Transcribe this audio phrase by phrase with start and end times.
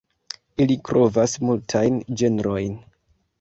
[0.63, 2.81] Ili kovras multajn ĝenrojn.